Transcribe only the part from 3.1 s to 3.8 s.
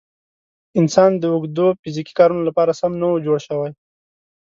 جوړ شوی.